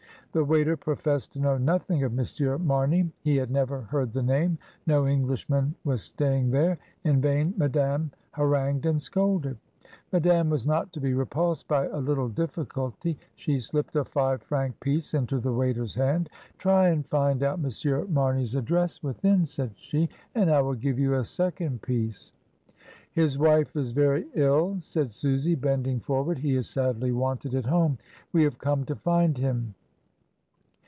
[0.33, 2.25] The waiter professed to know nothing of M.
[2.65, 3.11] Mamey.
[3.21, 6.77] He had never heard the name; no Eng lishman was staying there.
[7.03, 9.57] In vain Madame ha rangued and scolded.
[10.13, 13.17] Madame was not to be repulsed by a little diffi culty.
[13.35, 16.29] She slipped a five franc piece into the waiter's hand.
[16.57, 19.01] "Try and find out Monsieur Marney's address ST.
[19.01, 19.37] CLOUD AFTER THE STORM.
[19.37, 22.31] 20I within," said she, "and I will give you a second piece."
[23.11, 27.65] "His wife is very ill," said Susy, bending for ward; "he is sadly wanted at
[27.65, 27.97] home.
[28.31, 29.73] We have come to find him."